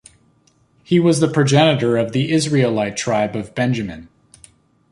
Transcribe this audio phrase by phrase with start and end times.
[0.83, 4.09] He was the progenitor of the Israelite Tribe of Benjamin.